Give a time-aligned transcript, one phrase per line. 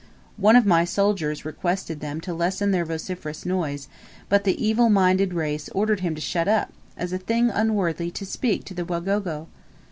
[0.37, 3.87] One of my soldiers requested them to lessen their vociferous noise;
[4.29, 8.25] but the evil minded race ordered him to shut up, as a thing unworthy to
[8.25, 9.45] speak to the Wagogo!